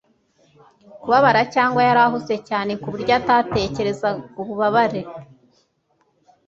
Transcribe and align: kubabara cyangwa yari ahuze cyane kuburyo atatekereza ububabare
kubabara 1.01 1.41
cyangwa 1.53 1.79
yari 1.87 2.01
ahuze 2.07 2.35
cyane 2.49 2.71
kuburyo 2.81 3.11
atatekereza 3.19 4.07
ububabare 4.41 5.01